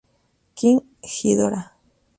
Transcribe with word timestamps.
King 0.57 0.79
Ghidorah. 1.11 1.67